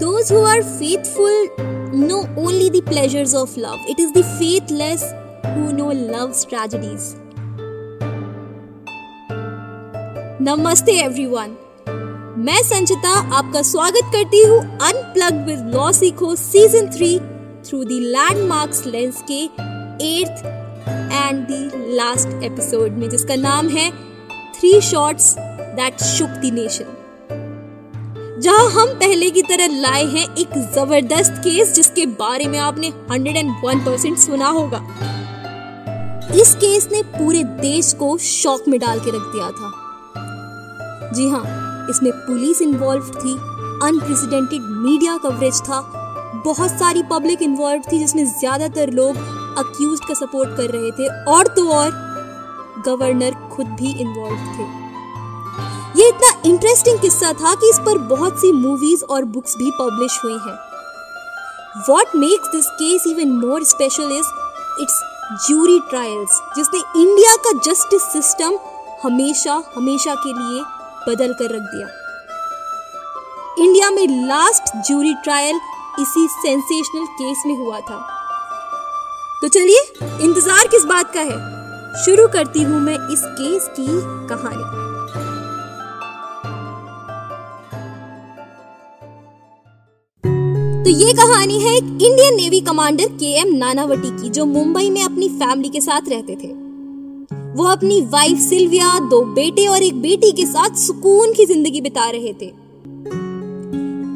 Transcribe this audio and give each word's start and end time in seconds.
Those 0.00 0.28
who 0.28 0.40
are 0.40 0.62
faithful 0.62 1.46
know 1.90 2.28
only 2.36 2.68
the 2.68 2.82
pleasures 2.82 3.32
of 3.32 3.56
love. 3.56 3.78
It 3.88 3.98
is 3.98 4.12
the 4.12 4.24
faithless 4.38 5.04
who 5.44 5.72
know 5.72 5.92
love's 5.92 6.44
tragedies. 6.44 7.14
नमस्ते 10.42 10.92
everyone 11.04 11.56
मैं 12.46 12.62
संचिता 12.62 13.14
आपका 13.38 13.62
स्वागत 13.62 14.10
करती 14.14 14.42
हूँ 14.44 14.58
unplug 14.88 15.46
with 15.46 15.72
law 15.74 15.90
season 15.92 16.90
three 16.96 17.18
through 17.68 17.82
the 17.84 17.98
landmarks 18.16 18.84
lens 18.86 19.24
के 19.30 19.42
eighth 20.10 20.44
and 21.12 21.46
the 21.46 21.72
last 21.94 22.44
episode 22.44 22.90
में, 22.90 23.08
जिसका 23.10 23.36
नाम 23.36 23.68
है 23.68 23.90
three 24.60 24.80
shots 24.80 25.34
that 25.38 26.02
shook 26.02 26.28
the 26.28 26.54
nation 26.54 27.05
जहाँ 28.38 28.68
हम 28.70 28.88
पहले 28.94 29.30
की 29.30 29.42
तरह 29.42 29.80
लाए 29.80 30.04
हैं 30.04 30.24
एक 30.34 30.56
ज़बरदस्त 30.74 31.32
केस 31.44 31.72
जिसके 31.74 32.04
बारे 32.16 32.46
में 32.46 32.58
आपने 32.58 32.88
101 33.12 33.84
परसेंट 33.86 34.18
सुना 34.18 34.48
होगा। 34.48 34.80
इस 36.34 36.54
केस 36.54 36.88
ने 36.92 37.02
पूरे 37.08 37.42
देश 37.62 37.92
को 37.92 38.16
शॉक 38.20 38.68
में 38.68 38.78
डाल 38.80 39.00
के 39.00 39.10
रख 39.10 39.32
दिया 39.32 39.50
था। 39.50 39.72
जी 41.12 41.28
हाँ 41.28 41.44
इसमें 41.90 42.12
पुलिस 42.12 42.62
इन्वॉल्व 42.62 43.10
थी 43.14 43.32
अनप्रेसिडेंटेड 43.82 44.62
मीडिया 44.62 45.16
कवरेज 45.18 45.60
था, 45.60 45.80
बहुत 46.44 46.78
सारी 46.78 47.02
पब्लिक 47.10 47.42
इन्वॉल्व 47.42 47.82
थी 47.92 47.98
जिसमें 47.98 48.24
ज़्यादातर 48.30 48.92
लोग 48.92 49.16
अक्यूज 49.58 50.00
का 50.08 50.14
सपोर्ट 50.16 50.56
कर 50.56 50.70
रहे 50.70 50.90
थे, 50.90 51.08
और 51.24 51.46
तो 51.48 51.68
और 51.70 51.90
गवर्नर 52.86 53.34
खुद 53.52 53.66
भी 53.80 54.00
इन्वॉल्व 54.00 54.36
थे। 54.54 54.85
ये 55.96 56.06
इतना 56.08 56.30
इंटरेस्टिंग 56.46 56.98
किस्सा 57.00 57.32
था 57.32 57.54
कि 57.54 57.68
इस 57.70 57.78
पर 57.78 57.98
बहुत 58.08 58.40
सी 58.40 58.50
मूवीज़ 58.52 59.04
और 59.04 59.24
बुक्स 59.24 59.54
भी 59.56 59.70
पब्लिश 59.70 60.18
हुई 60.24 60.32
हैं। 60.32 60.56
What 61.88 62.16
makes 62.16 62.48
this 62.48 62.66
case 62.72 63.04
even 63.06 63.30
more 63.36 63.64
special 63.64 64.12
is 64.12 64.26
it's 64.82 65.00
jury 65.48 65.78
trials 65.90 66.40
जिसने 66.56 66.78
इंडिया 67.02 67.36
का 67.36 67.52
जस्टिस 67.64 68.02
सिस्टम 68.02 68.58
हमेशा 69.02 69.62
हमेशा 69.76 70.14
के 70.14 70.32
लिए 70.32 70.62
बदल 71.08 71.32
कर 71.32 71.54
रख 71.54 71.62
दिया। 71.62 71.88
इंडिया 73.58 73.90
में 73.90 74.26
लास्ट 74.26 74.76
ज्यूरी 74.86 75.14
ट्रायल 75.14 75.60
इसी 76.00 76.26
सेंसेशनल 76.28 77.06
केस 77.12 77.42
में 77.46 77.56
हुआ 77.56 77.80
था। 77.80 77.98
तो 79.42 79.48
चलिए, 79.48 79.80
इंतज़ार 80.02 80.66
किस 80.66 80.84
बात 80.84 81.12
का 81.14 81.20
है? 81.20 82.04
शुरू 82.04 82.28
करती 82.28 82.62
हूँ 82.62 82.80
मैं 82.80 82.98
इस 83.12 83.22
केस 83.40 83.68
की 83.80 83.86
कहानी। 84.28 84.95
ये 90.96 91.12
कहानी 91.12 91.58
है 91.60 91.70
एक 91.76 91.84
Indian 91.84 92.34
Navy 92.36 92.60
commander 92.60 93.08
K 93.12 93.30
M 93.38 93.48
Nanavati 93.54 94.10
की, 94.12 94.28
जो 94.28 94.44
मुंबई 94.46 94.88
में 94.90 95.02
अपनी 95.02 95.28
फैमिली 95.30 95.68
के 95.68 95.80
साथ 95.80 96.08
रहते 96.08 96.34
थे। 96.34 96.48
वो 97.56 97.64
अपनी 97.64 98.00
वाइफ 98.12 98.38
सिल्विया 98.38 98.98
दो 99.10 99.20
बेटे 99.34 99.66
और 99.66 99.82
एक 99.82 100.00
बेटी 100.02 100.30
के 100.32 100.46
साथ 100.46 100.76
सुकून 100.76 101.32
की 101.32 101.46
ज़िंदगी 101.46 101.80
बिता 101.80 102.08
रहे 102.10 102.32
थे। 102.32 102.46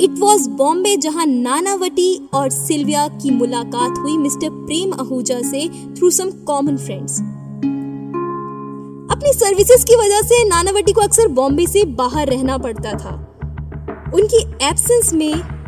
इट 0.04 0.18
वॉज़ 0.18 0.48
बॉम्बे 0.52 0.96
जहाँ 0.96 1.26
नानावटी 1.26 2.28
और 2.34 2.48
सिल्विया 2.50 3.06
की 3.14 3.30
मुलाकात 3.30 3.98
हुई 3.98 4.16
मिस्टर 4.18 4.50
प्रेम 4.50 4.94
आहूजा 5.00 5.40
से 5.42 5.68
थ्रू 5.94 6.10
सम 6.10 6.30
कॉमन 6.46 6.76
फ्रेंड्स 6.78 7.20
अपनी 9.10 9.32
सर्विसेज़ 9.34 9.86
की 9.86 9.96
वजह 9.96 10.20
से 10.24 10.44
नानावटी 10.48 10.92
को 10.92 11.00
अक्सर 11.00 11.28
बॉम्बे 11.34 11.66
से 11.66 11.84
बाहर 11.96 12.28
रहना 12.28 12.58
पड़ता 12.58 12.98
था। 12.98 13.16
उनकी 14.14 14.44
एब्सेंस 14.66 15.12
में 15.14 15.59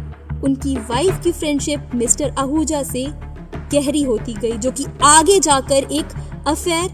उनकी 0.45 0.77
वाइफ 0.77 1.21
की 1.25 1.33
फ्रेंडशिप 1.33 1.91
मिस्टर 1.95 2.35
आहूजा 2.39 2.83
से 2.83 3.07
गहरी 3.73 4.03
होती 4.03 4.35
गई, 4.35 4.53
जो 4.53 4.71
कि 4.71 4.87
आगे 5.03 5.41
जाकर 5.41 5.75
एक 5.75 6.07
अफेयर 6.47 6.91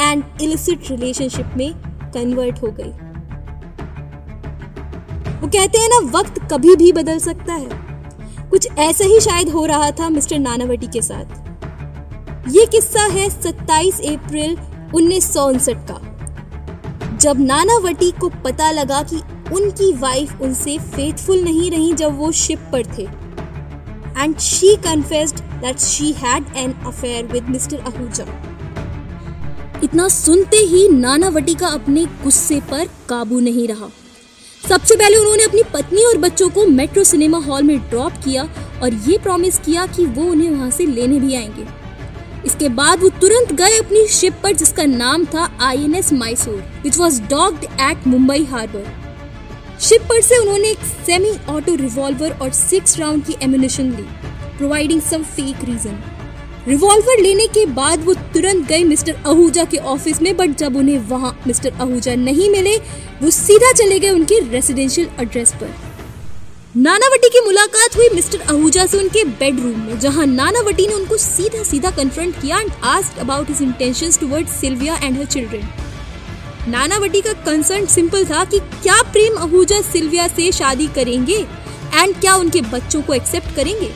एंड 0.00 0.24
इलिसिट 0.42 0.90
रिलेशनशिप 0.90 1.50
में 1.56 1.74
कन्वर्ट 2.14 2.62
हो 2.62 2.68
गई। 2.70 2.92
वो 5.40 5.48
कहते 5.48 5.78
हैं 5.78 5.88
ना, 5.88 6.18
वक्त 6.18 6.38
कभी 6.52 6.76
भी 6.76 6.92
बदल 6.92 7.18
सकता 7.18 7.54
है। 7.54 7.68
कुछ 8.50 8.68
ऐसा 8.78 9.04
ही 9.04 9.20
शायद 9.20 9.48
हो 9.48 9.66
रहा 9.66 9.90
था 9.90 10.08
मिस्टर 10.08 10.38
नानावटी 10.38 10.86
के 10.86 11.02
साथ। 11.02 11.44
ये 12.48 12.66
किस्सा 12.66 13.02
है 13.02 13.30
27 13.30 14.00
अप्रैल 14.00 14.56
उन्नीस 14.94 15.34
सौ 15.34 15.48
उनसठ 15.48 15.76
का। 15.90 16.00
जब 17.16 17.40
नानावटी 17.40 18.10
को 18.10 18.28
पता 18.28 18.70
लगा 18.70 19.02
कि 19.02 19.16
उनकी 19.52 19.92
वाइफ 19.92 20.40
उनसे 20.42 20.78
फेथफुल 20.78 21.40
नहीं 21.40 21.70
रही 21.70 21.92
जब 21.92 22.16
वो 22.18 22.30
शिप 22.32 22.68
पर 22.72 22.86
थे। 22.98 23.02
And 24.22 24.38
she 24.38 24.74
confessed 24.76 25.40
that 25.62 25.78
she 25.78 26.12
had 26.12 26.56
an 26.56 26.72
affair 26.86 27.26
with 27.26 27.48
mister 27.48 27.80
Ahuja 27.80 28.26
इतना 29.84 30.08
सुनते 30.08 30.56
ही 30.56 30.88
नानावटी 30.88 31.54
का 31.54 31.68
अपने 31.68 32.04
गुस्से 32.22 32.60
पर 32.60 32.88
काबू 33.08 33.40
नहीं 33.40 33.68
रहा। 33.68 33.88
सबसे 34.68 34.96
पहले 34.96 35.16
उन्होंने 35.16 35.44
अपनी 35.44 35.62
पत्नी 35.74 36.04
और 36.04 36.18
बच्चों 36.18 36.48
को 36.50 36.66
मेट्रो 36.66 37.04
सिनेमा 37.04 37.38
हॉल 37.38 37.62
में 37.62 37.78
ड्रॉप 37.90 38.12
किया 38.24 38.48
और 38.82 38.94
ये 39.08 39.18
प्रॉमिस 39.18 39.58
किया 39.58 39.86
कि 39.86 40.06
वो 40.06 40.22
उन्हें 40.22 40.50
वहाँ 40.50 40.70
से 40.70 40.86
लेने 40.86 41.18
भी 41.20 41.34
आएँगे। 41.34 41.66
इसके 42.46 42.68
बाद 42.68 43.02
वो 43.02 43.08
तुरंत 43.20 43.52
गए 43.52 43.78
अपनी 43.78 44.06
शिप 44.06 44.34
पर 44.42 44.52
जिसका 44.52 44.84
नाम 44.84 45.24
था 45.24 45.50
I 45.60 45.84
N 45.84 45.94
S 45.94 46.12
Mysore 46.12 46.62
which 46.82 46.98
was 46.98 47.22
docked 47.22 47.64
at 47.64 48.06
Mumbai 48.06 48.44
harbour 48.44 49.03
ship 49.80 50.02
पर 50.08 50.20
से 50.20 50.36
उन्होंने 50.38 50.68
एक 50.70 50.78
सेमी 51.06 51.30
ऑटो 51.48 51.74
रिवॉल्वर 51.74 52.38
और 52.42 52.50
सिक्स 52.52 52.98
राउंड 52.98 53.24
की 53.26 53.36
एम्यूनिशन 53.42 53.90
ली 53.90 54.06
providing 54.58 55.00
some 55.02 55.22
fake 55.36 55.64
reason 55.64 55.98
revolver 56.68 57.20
लेने 57.20 57.46
के 57.46 57.64
बाद 57.74 58.04
वो 58.04 58.14
तुरंत 58.34 58.66
गए 58.68 58.82
मिस्टर 58.84 59.16
आहूजा 59.26 59.64
के 59.64 59.76
ऑफ़िस 59.94 60.20
में 60.22 60.36
बट 60.36 60.56
जब 60.58 60.76
उन्हें 60.76 60.98
वहाँ 61.08 61.36
मिस्टर 61.46 61.72
आहूजा 61.72 62.14
नहीं 62.14 62.48
मिले, 62.50 62.76
वो 63.22 63.30
सीधा 63.30 63.72
चले 63.72 63.98
गए 63.98 64.10
उनके 64.10 64.38
रेसिडेंशियल 64.50 65.08
एड्रेस 65.20 65.52
पर। 65.60 65.74
नानावटी 66.76 67.28
की 67.28 67.40
मुलाकात 67.46 67.96
हुई 67.96 68.08
मिस्टर 68.14 68.40
आहूजा 68.42 68.86
से 68.86 68.98
उनके 68.98 69.24
बेडरूम 69.24 69.80
में, 69.80 69.98
जहाँ 70.00 70.26
नानावटी 70.26 70.86
ने 70.86 70.94
उनको 70.94 71.16
सीधा 71.16 71.62
सीधा 71.62 71.90
कन्फ्रंट 71.96 72.40
किया 72.40 72.60
and 72.60 72.70
asked 72.84 73.18
about 73.20 73.48
his 73.48 73.62
intentions 73.62 74.18
towards 74.20 74.60
Sylvia 74.60 74.96
and 74.96 75.18
her 75.18 75.26
children 75.26 75.68
Nanavati 76.68 77.20
का 77.20 77.32
कंसर्न 77.46 77.86
सिंपल 77.86 78.24
था 78.24 78.44
कि 78.44 78.58
क्या 78.58 79.00
प्रेम 79.12 79.36
आहूजा 79.38 79.80
सिल्विया 79.82 80.28
से 80.28 80.50
शादी 80.52 80.86
करेंगे 80.94 81.36
एंड 81.94 82.14
क्या 82.20 82.34
उनके 82.34 82.60
बच्चों 82.62 83.02
को 83.02 83.14
एक्सेप्ट 83.14 83.54
करेंगे? 83.56 83.90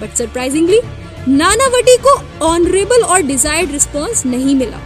बट 0.00 0.14
सरप्राइजिंगली 0.16 0.80
नानावटी 1.28 1.96
को 1.98 2.14
ऑनरेबल 2.46 3.02
और 3.02 3.22
डिजायर्ड 3.22 3.70
रिस्पॉन्स 3.70 4.24
नहीं 4.26 4.54
मिला। 4.54 4.80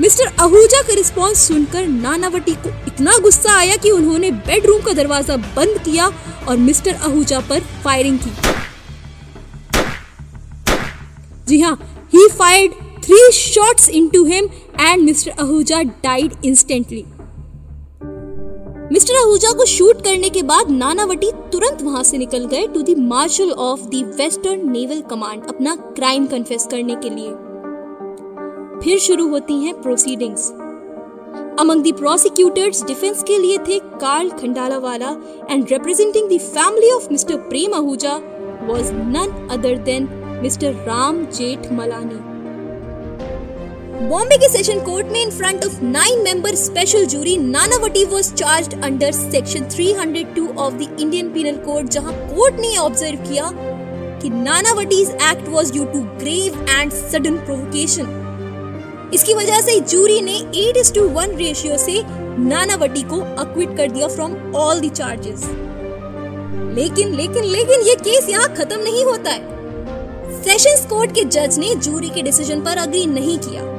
मिस्टर 0.00 0.26
आहूजा 0.40 0.82
का 0.82 0.94
रिस्पॉन्स 0.94 1.46
सुनकर 1.48 1.86
नानावटी 1.86 2.54
को 2.56 2.70
इतना 2.86 3.16
गुस्सा 3.18 3.56
आया 3.56 3.76
कि 3.76 3.90
उन्होंने 3.90 4.30
बेडरूम 4.46 4.82
का 4.82 4.92
दरवाज़ा 4.92 5.36
बंद 5.56 5.78
किया 5.84 6.10
और 6.48 6.56
मिस्टर 6.58 6.94
आहूजा 6.94 7.40
पर 7.40 7.60
फायरिंग 7.84 8.18
की। 8.18 8.30
जी 11.48 11.60
हाँ 11.60 11.76
he 12.14 12.28
fired 12.28 12.72
three 13.02 13.30
shots 13.32 13.88
into 13.88 14.24
him 14.24 14.44
and 14.80 15.02
mister 15.02 15.30
Ahuja 15.40 15.82
died 15.82 16.32
instantly 16.44 17.04
mister 18.92 19.16
Ahuja 19.16 19.50
को 19.52 19.64
शूट 19.64 20.02
करने 20.04 20.28
के 20.28 20.42
बाद 20.42 20.70
नानावटी 20.70 21.30
तुरंत 21.52 21.82
वहाँ 21.82 22.02
से 22.02 22.18
निकल 22.18 22.44
गए 22.46 22.66
to 22.66 22.82
the 22.82 22.94
marshal 22.98 23.50
of 23.50 23.80
the 23.80 24.02
western 24.18 24.70
naval 24.72 25.00
command 25.00 25.46
अपना 25.48 25.74
क्राइम 25.96 26.26
कन्फेस 26.26 26.68
करने 26.70 26.96
के 26.96 27.10
लिए। 27.10 27.30
फिर 28.84 28.98
शुरू 28.98 29.28
होती 29.28 29.54
हैं 29.64 29.80
proceedings 29.82 30.48
among 31.60 31.84
the 31.84 31.96
prosecutors 31.96 32.84
defence 32.84 33.22
के 33.22 33.38
लिए 33.38 33.58
थे 33.58 33.78
Karl 33.78 34.30
Khandalawala 34.30 35.16
and 35.50 35.64
representing 35.70 36.28
the 36.30 36.40
family 36.40 36.90
of 36.90 37.08
mister 37.12 37.36
Prem 37.48 37.74
Ahuja 37.74 38.16
was 38.68 38.92
none 38.92 39.48
other 39.50 39.78
than 39.84 40.08
mister 40.42 40.84
Ram 40.84 41.24
Jethmalani 41.72 42.31
Bombay 44.02 44.36
के 44.36 44.48
सेशन 44.48 44.80
कोर्ट 44.80 45.06
में 45.06 45.20
in 45.20 45.30
front 45.30 45.64
of 45.64 45.74
nine 45.82 46.22
member 46.22 46.54
special 46.54 47.04
jury 47.06 47.36
Nanavati 47.36 48.04
was 48.04 48.32
charged 48.32 48.72
under 48.84 49.12
section 49.12 49.64
302 49.70 50.46
of 50.56 50.74
the 50.74 50.96
Indian 51.00 51.28
penal 51.32 51.56
code 51.56 51.88
जहाँ 51.88 52.12
court 52.28 52.54
ने 52.60 52.76
observe 52.76 53.18
किया 53.28 53.50
कि 54.22 54.30
Nanavati's 54.30 55.10
act 55.10 55.48
was 55.48 55.70
due 55.72 55.84
to 55.84 56.00
grave 56.18 56.66
and 56.70 56.92
sudden 56.92 57.36
provocation 57.38 59.10
इसकी 59.14 59.34
वजह 59.34 59.60
से 59.60 59.78
jury 59.80 60.20
ने 60.20 60.38
8 60.62 60.76
is 60.76 60.92
to 60.94 61.08
1 61.20 61.36
ratio 61.38 61.76
से 61.78 62.02
नानावटी 62.38 63.02
को 63.02 63.20
अक्विट 63.42 63.76
कर 63.76 63.90
दिया 63.90 64.08
फ्रॉम 64.08 64.34
ऑल 64.54 64.80
द 64.80 64.92
चार्जेस 64.92 65.44
लेकिन 66.76 67.14
लेकिन 67.14 67.44
लेकिन 67.44 67.86
ये 67.88 67.94
केस 67.94 68.28
यहाँ 68.28 68.54
खत्म 68.54 68.80
नहीं 68.80 69.04
होता 69.04 69.30
है। 69.30 70.40
सेशंस 70.42 70.86
कोर्ट 70.86 71.10
के 71.14 71.24
जज 71.26 71.58
ने 71.58 71.74
जूरी 71.74 72.08
के 72.08 72.22
डिसीज़न 72.22 72.60
पर 72.60 72.76
अग्री 72.78 73.04
नहीं 73.06 73.38
किया। 73.38 73.71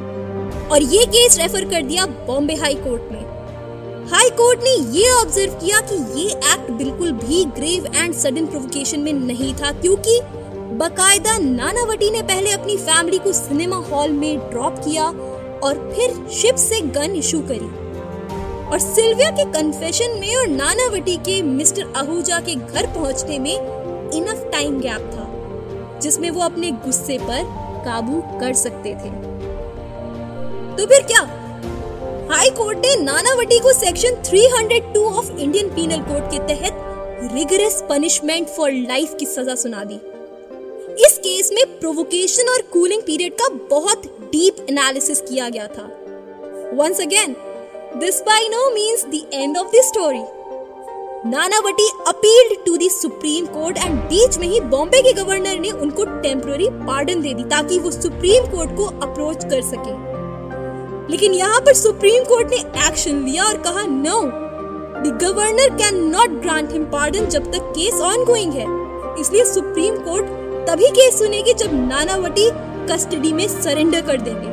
और 0.72 0.84
ये 0.84 1.06
केस 1.08 1.38
रेफर 1.40 1.70
कर 1.70 1.82
दिया 1.84 2.06
बॉम्बे 2.28 2.56
हाई 2.56 2.76
कोर्ट 2.76 3.12
में 3.12 3.22
हाई 4.12 4.30
कोर्ट 4.30 4.60
ने 4.64 4.72
ये 4.98 5.10
ऑब्ज़र्व 5.12 5.54
किया 5.56 5.80
कि 5.82 5.96
ये 6.20 6.30
एक्ट 6.30 6.72
बिल्कुल 6.72 7.12
भी 7.14 7.44
ग्रेव 7.56 7.86
एंड 7.96 8.14
सडन 8.14 8.46
प्रोवोकेशन 8.46 9.00
में 9.00 9.14
नहीं 9.14 9.54
था, 9.54 9.72
क्योंकि 9.72 10.20
बकायदा 10.78 11.38
नानावटी 11.38 12.10
ने 12.12 12.22
पहले 12.24 12.52
अपनी 12.52 12.78
फैमिली 12.80 13.18
को 13.18 13.32
सिनेमा 13.34 13.78
हॉल 13.90 14.12
में 14.12 14.38
ड्रॉप 14.50 14.80
किया 14.80 15.06
और 15.64 15.94
फिर 15.96 16.14
शिप 16.32 16.56
से 16.56 16.82
गन 16.92 17.16
इशू 17.16 17.40
करी। 17.42 17.70
और 18.66 18.80
सिल्विया 18.80 19.30
के 19.32 19.46
कन्फेशन 19.52 20.18
में 20.20 20.36
और 20.36 20.48
नानावटी 20.48 21.16
के 21.26 21.42
मिस्टर 21.44 21.94
आहूजा 21.98 22.40
के 22.40 22.56
घर 22.56 22.88
पहुँचने 22.94 23.40
में 23.40 23.54
इनफ 23.54 24.50
टाइम 24.52 24.80
गैप 24.80 25.12
था, 25.14 26.00
जिसमें 26.00 26.30
वो 26.30 26.42
अपने 26.42 26.72
गुस्से 26.86 27.18
पर 27.22 27.44
काबू 27.86 28.22
कर 28.40 28.54
सकते 28.58 28.94
थे। 28.96 29.10
तो 30.78 30.86
फिर 30.86 31.02
क्या? 31.02 31.20
हाई 32.32 32.50
कोर्ट 32.50 32.78
ने 32.78 32.96
नानावटी 32.96 33.60
को 33.60 33.74
section 33.74 34.16
302 34.22 35.04
of 35.06 35.32
Indian 35.32 35.70
penal 35.70 36.00
code 36.00 36.32
के 36.32 36.40
तहत 36.48 37.30
रिगरस 37.34 37.84
पनिशमेंट 37.90 38.48
फॉर 38.48 38.72
लाइफ 38.72 39.16
की 39.20 39.26
सजा 39.26 39.56
सुना 39.56 39.84
दी। 39.84 39.96
इस 41.06 41.18
केस 41.18 41.52
में 41.54 41.80
प्रोवोकेशन 41.80 42.50
और 42.50 42.62
कूलिंग 42.62 43.02
पीरियड 43.02 43.34
का 43.34 43.48
बहुत 43.70 44.04
डीप 44.06 44.66
एनालिसिस 44.70 45.22
किया 45.22 45.50
गया 45.50 45.68
था। 45.68 45.84
Once 46.74 47.02
again 47.02 47.36
this 47.98 48.22
by 48.22 48.48
no 48.48 48.70
means 48.70 49.06
the 49.06 49.30
end 49.34 49.58
of 49.58 49.68
the 49.68 49.72
story 49.76 50.24
Nanavati 51.30 51.90
appealed 52.08 52.66
to 52.66 52.78
the 52.78 52.90
Supreme 52.92 53.46
Court 53.46 53.78
and 53.78 54.00
बीच 54.00 54.38
में 54.38 54.48
ही 54.48 54.60
बॉम्बे 54.60 55.02
के 55.02 55.14
गवर्नर 55.14 55.60
ने 55.60 55.70
उनको 55.70 56.06
टेम्पररी 56.06 56.70
पार्डन 56.70 57.22
दे 57.22 57.34
दी 57.34 57.44
ताकि 57.44 57.80
वो 57.80 57.92
सुप्रीम 57.92 58.46
कोर्ट 58.46 58.76
को 58.78 58.86
अप्रोच 58.86 59.46
कर 59.46 59.62
सके। 59.62 60.13
लेकिन 61.10 61.34
यहाँ 61.34 61.60
पर 61.60 61.74
सुप्रीम 61.74 62.24
कोर्ट 62.24 62.50
ने 62.50 62.58
एक्शन 62.88 63.24
लिया 63.26 63.44
और 63.44 63.58
कहा 63.58 63.82
no 63.88 64.22
the 65.02 65.18
governor 65.24 65.76
can 65.78 66.04
not 66.10 66.30
grant 66.42 66.72
him 66.72 66.86
pardon 66.86 67.26
जब 67.26 67.52
तक 67.52 67.72
केस 67.78 67.94
ऑन 67.94 68.24
गोइंग 68.26 68.54
है. 68.54 68.66
इसलिए 69.22 69.46
सुप्रीम 69.46 69.96
कोर्ट 69.96 70.26
तभी 70.70 70.90
केस 70.90 71.20
सुनेगी 71.20 71.54
जब 71.54 71.74
नानावटी 71.74 72.50
कस्टडी 72.92 73.34
में 73.34 73.48
सरेंडर 73.48 74.02
कर 74.02 74.22
देंगे। 74.22 74.52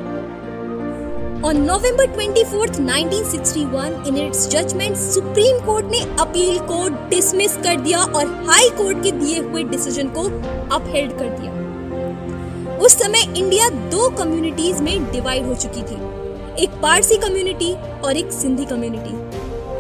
On 1.43 1.55
November 1.55 2.05
24th, 2.07 2.79
1961, 2.81 3.95
in 4.09 4.17
its 4.17 4.43
judgment, 4.49 4.97
Supreme 4.97 5.59
Court 5.67 5.87
ने 5.87 6.01
अपील 6.21 6.59
को 6.59 6.89
डिसमिस 7.09 7.57
कर 7.57 7.81
दिया 7.81 7.99
और 7.99 8.27
हाई 8.49 8.69
कोर्ट 8.69 9.03
के 9.03 9.11
दिए 9.11 9.39
हुए 9.39 9.63
डिसीज़न 9.63 10.09
को 10.09 10.25
अपहेल्ड 10.77 11.13
कर 11.13 11.29
दिया। 11.39 12.77
उस 12.77 12.99
समय 12.99 13.39
इंडिया 13.39 13.69
दो 13.69 14.09
कम्युनिटीज 14.09 14.81
में 14.81 15.13
डिवाइड 15.13 15.47
हो 15.47 15.55
चुकी 15.55 15.83
थी। 15.83 16.10
एक 16.61 16.71
पारसी 16.83 17.17
कम्युनिटी 17.17 17.73
और 18.01 18.17
एक 18.17 18.33
Sindhi 18.33 18.65
community 18.65 19.15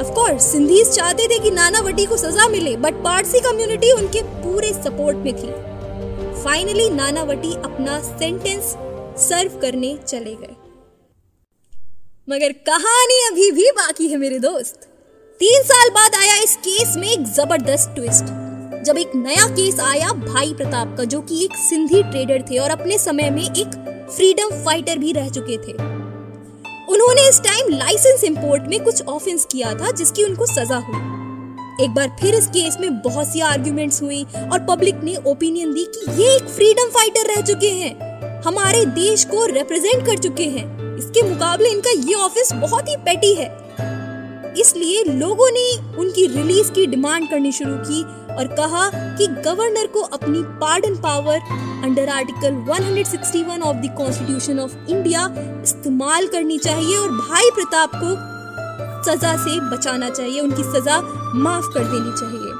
of 0.00 0.12
course 0.14 0.44
Sindhis 0.52 0.90
चाहते 0.90 1.26
थे 1.28 1.38
कि 1.38 1.50
नानावटी 1.50 2.06
को 2.06 2.16
सजा 2.16 2.46
मिले 2.48 2.76
बट 2.76 3.02
पारसी 3.04 3.40
कम्युनिटी 3.40 3.90
उनके 3.92 4.22
पूरे 4.22 4.72
सपोर्ट 4.74 5.16
में 5.16 5.34
थी. 5.34 5.50
फाइनली 6.42 6.88
नानावटी 6.90 7.52
अपना 7.64 8.00
सेंटेंस 8.02 8.74
सर्व 9.20 9.58
करने 9.60 9.96
चले 10.06 10.34
गए. 10.34 10.56
मगर 12.28 12.52
कहानी 12.66 13.20
अभी 13.28 13.50
भी 13.52 13.70
बाकी 13.72 14.08
है 14.08 14.16
मेरे 14.16 14.38
दोस्त. 14.38 14.88
तीन 15.40 15.62
साल 15.64 15.90
बाद 15.90 16.14
आया 16.14 16.42
इस 16.42 16.56
केस 16.58 16.96
में 16.96 17.08
एक 17.08 17.26
ज़बरदस्त 17.34 17.94
ट्विस्ट 17.94 18.34
जब 18.84 18.98
एक 18.98 19.14
नया 19.16 19.46
केस 19.48 19.80
आया 19.82 20.08
भाई 20.08 20.52
प्रताप 20.54 20.96
का, 20.96 21.04
जो 21.04 21.20
कि 21.20 21.44
एक 21.44 21.56
सिंधी 21.58 22.02
ट्रेडर 22.02 22.42
थे 22.50 22.58
और 22.58 22.70
अपने 22.70 22.98
समय 22.98 23.30
में 23.30 23.44
एक 23.44 23.80
फ्रीडम 24.16 24.64
फाइटर 24.64 24.98
भी 24.98 25.12
रह 25.12 25.28
चुके 25.28 25.56
थे. 25.58 25.72
उन्होंने 26.90 27.28
इस 27.28 27.40
टाइम 27.40 27.68
लाइसेंस 27.68 28.24
इंपोर्ट 28.24 28.62
में 28.62 28.84
कुछ 28.84 29.02
ऑफेंस 29.02 29.44
किया 29.44 29.74
था, 29.74 29.90
जिसकी 29.90 30.24
उनको 30.24 30.46
सजा 30.46 30.76
हुई। 30.76 31.84
एक 31.84 31.90
बार 31.90 32.16
फिर 32.20 32.34
इस 32.34 32.46
केस 32.46 32.76
में 32.80 32.98
बहुत 32.98 33.26
सी 33.26 33.40
आर्ग्यूमेंट्स 33.40 34.02
हुई 34.02 34.22
और 34.52 34.58
पब्लिक 34.58 34.94
ने 35.04 35.16
ओपिनियन 35.26 35.72
दी 35.74 35.84
कि 35.84 36.22
ये 36.22 36.34
एक 36.36 36.48
फ्रीडम 36.48 36.88
फाइटर 36.88 37.34
रह 37.34 37.40
चुके 37.42 37.70
हैं। 37.70 38.42
हमारे 38.42 38.84
देश 38.86 39.24
को 39.24 39.46
रिप्रेजेंट 39.46 40.06
कर 40.06 40.18
चुके 40.18 40.44
हैं। 40.44 40.96
इसके 40.98 41.22
मुकाबले 41.22 41.68
इनका 41.68 41.90
ये 41.90 42.14
ऑफ़िस 42.14 42.52
बहुत 42.52 42.88
ही 42.88 42.96
पेटी 42.96 43.34
है। 43.34 43.48
इसलिए 44.58 45.04
लोगों 45.04 45.50
ने 45.50 45.96
उनकी 45.96 46.26
रिलीज़ 46.26 46.72
की 46.72 46.86
डिमांड 46.86 47.30
करनी 47.30 47.52
शुरू 47.52 47.74
की 47.74 48.02
और 48.30 48.46
कहा 48.46 48.88
कि 49.16 49.26
गवर्नर 49.44 49.86
को 49.86 50.00
अपनी 50.00 50.42
pardon 50.60 50.96
power 50.96 51.38
under 51.84 52.08
article 52.08 52.54
161 52.68 53.62
of 53.62 53.76
the 53.76 53.94
constitution 53.98 54.60
of 54.60 54.72
India 54.88 55.28
इस्तेमाल 55.62 56.26
करनी 56.26 56.58
चाहिए 56.58 56.96
और 56.96 57.08
भाई 57.10 57.50
प्रताप 57.50 57.90
को 57.94 58.16
सजा 59.04 59.36
से 59.36 59.58
बचाना 59.70 60.08
चाहिए, 60.10 60.40
उनकी 60.40 60.62
सजा 60.62 61.00
माफ़ 61.36 61.66
कर 61.74 61.84
देनी 61.84 62.12
चाहिए। 62.18 62.52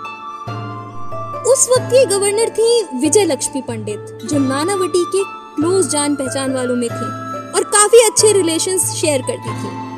उस 1.53 1.69
वक्त 1.71 1.95
ये 1.95 2.05
गवर्नर 2.07 2.49
थी 2.49 2.99
विजय 3.01 3.25
लक्ष्मी 3.25 3.63
पंडित, 3.63 4.19
जो 4.25 4.39
नानावटी 4.39 5.05
के 5.05 5.23
क्लोज 5.57 5.89
जान 5.89 6.15
पहचान 6.15 6.55
वालों 6.55 6.77
में 6.77 6.89
थे 6.89 7.07
और 7.55 7.65
काफ़ी 7.65 8.01
अच्छे 8.01 8.33
रिलेशंस 8.33 8.91
शेयर 8.93 9.23
करती 9.23 9.55
थी। 9.55 9.90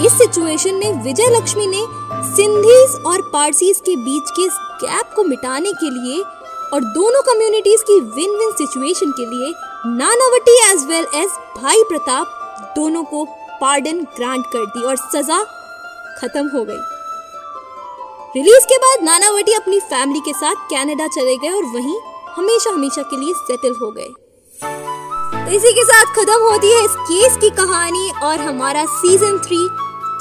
इस 0.00 0.12
सिचुएशन 0.12 0.74
में 0.74 1.02
विजय 1.02 1.26
लक्ष्मी 1.30 1.66
ने 1.66 1.80
सिंधीज 2.26 2.94
और 3.06 3.22
पारसीज 3.22 3.80
के 3.80 3.96
बीच 3.96 4.30
के 4.30 4.46
गैप 4.82 5.10
को 5.16 5.24
मिटाने 5.24 5.72
के 5.72 5.90
लिए 5.90 6.22
और 6.74 6.84
दोनों 6.94 7.22
कम्युनिटीज 7.22 7.82
की 7.82 7.98
विन 8.00 8.36
विन 8.38 8.52
सिचुएशन 8.52 9.10
के 9.10 9.26
लिए 9.26 9.52
नानावटी 9.86 10.54
एज 10.70 10.86
वेल 10.86 11.06
एज 11.14 11.28
भाई 11.56 11.82
प्रताप 11.82 12.72
दोनों 12.76 13.04
को 13.04 13.24
पार्डन 13.60 14.00
ग्रांट 14.16 14.46
कर 14.46 14.64
दी 14.66 14.84
और 14.84 14.96
सजा 14.96 15.42
खत्म 16.18 16.48
हो 16.48 16.64
गई। 16.64 16.80
रिलीज़ 18.36 18.66
के 18.66 18.78
बाद 18.78 19.04
नानावटी 19.04 19.52
अपनी 19.52 19.80
फैमिली 19.80 20.20
के 20.20 20.32
साथ 20.32 20.68
कनाडा 20.70 21.06
चले 21.06 21.36
गए 21.36 21.50
और 21.50 21.64
वहीं 21.74 22.00
हमेशा 22.36 22.70
हमेशा 22.70 23.02
के 23.02 23.16
लिए 23.16 23.32
सेटल 23.34 23.74
हो 23.82 23.90
गए। 23.90 24.12
इसी 25.52 25.72
के 25.72 25.82
साथ 25.84 26.12
खत्म 26.16 26.38
होती 26.42 26.70
है 26.70 26.84
इस 26.84 26.92
केस 26.98 27.36
की 27.40 27.48
कहानी 27.56 28.10
और 28.24 28.40
हमारा 28.40 28.84
season 28.90 29.38
three 29.38 29.58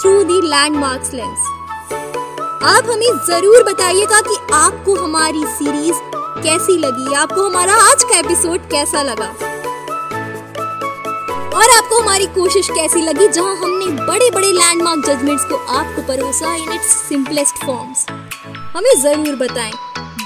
through 0.01 0.23
the 0.23 0.39
landmarks 0.43 1.13
lens 1.13 1.45
आप 2.63 2.89
हमें 2.89 3.19
ज़रूर 3.27 3.63
बताइएगा 3.63 4.19
कि 4.21 4.35
आपको 4.53 4.95
हमारी 4.95 5.43
सीरीज़ 5.49 6.01
कैसी 6.43 6.77
लगी, 6.77 7.13
आपको 7.13 7.45
हमारा 7.45 7.73
आज 7.83 8.03
का 8.03 8.17
एपिसोड 8.17 8.67
कैसा 8.71 9.01
लगा? 9.03 9.27
और 11.51 11.69
आपको 11.69 12.01
हमारी 12.01 12.25
कोशिश 12.35 12.69
कैसी 12.69 13.01
लगी 13.01 13.27
जहाँ 13.29 13.55
हमने 13.57 14.05
बड़े 14.05 14.29
बड़े 14.31 14.51
लैंडमार्क 14.51 15.05
जजमेंट्स 15.05 15.45
को 15.45 15.65
आपको 15.75 16.07
परोसा 16.07 16.55
इन 16.55 16.71
इट्स 16.73 16.95
सिंपलेस्ट 17.07 17.65
फॉर्म्स 17.65 18.05
हमें 18.75 18.95
ज़रूर 19.01 19.35
बताएँ। 19.37 19.71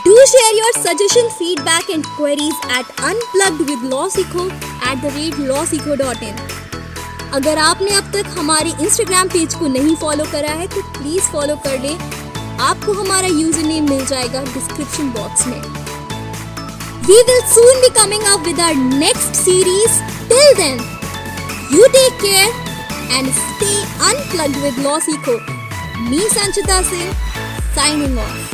Do 0.08 0.26
share 0.28 0.56
your 0.56 0.82
suggestion 0.82 1.30
feedback 1.30 1.90
and 1.90 2.06
queries 2.08 2.72
at 2.78 3.00
unplugged 3.04 3.70
with 3.70 3.90
LawSikho 3.94 4.50
at 4.92 5.02
the 5.02 5.14
rate 5.16 5.40
LawSikho 5.48 5.96
dot 6.04 6.24
in 6.24 6.36
अगर 7.34 7.58
आपने 7.60 7.92
अब 7.96 8.12
तक 8.14 8.26
हमारे 8.38 8.70
इंस्टाग्राम 8.82 9.28
पेज 9.30 9.54
को 9.60 9.68
नहीं 9.68 9.96
फॉलो 10.02 10.26
करा 10.32 10.52
है 10.60 10.68
तो 10.68 10.82
प्लीज़ 10.98 11.32
फॉलो 11.32 11.56
कर 11.66 11.80
ले। 11.82 11.94
आपको 12.64 12.94
हमारा 12.94 13.28
यूज़र 13.28 13.64
नेम 13.64 13.90
मिल 13.90 14.06
जाएगा 14.06 14.44
डिस्क्रिप्शन 14.44 15.10
बॉक्स 15.18 15.48
में। 15.48 15.62
We 17.08 17.22
will 17.24 17.42
soon 17.54 17.82
be 17.82 17.90
coming 17.98 18.24
up 18.34 18.46
with 18.46 18.60
our 18.60 18.76
next 19.00 19.36
series 19.36 20.00
till 20.30 20.54
then 20.58 20.80
you 21.74 21.88
take 21.98 22.22
care 22.22 22.50
and 23.12 23.32
stay 23.34 23.76
unplugged 24.10 24.58
with 24.64 24.80
LawSikho 25.02 25.38
me 26.10 26.28
Sanchita 26.30 26.82
Singh 26.90 27.14
signing 27.76 28.18
off 28.20 28.45